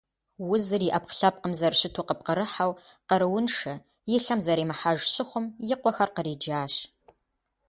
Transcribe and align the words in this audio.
Узыр 0.51 0.81
и 0.87 0.89
ӏэпкълъэпкъым 0.93 1.53
зэрыщыту 1.59 2.05
къыпкърыхьэу, 2.07 2.71
къарууншэ, 3.07 3.73
и 4.13 4.17
лъэм 4.23 4.39
зэримыхьэж 4.45 4.99
щыхъум, 5.13 5.45
и 5.73 5.75
къуэхэр 5.81 6.09
къриджащ. 6.15 6.73